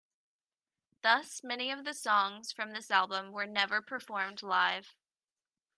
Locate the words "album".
2.89-3.31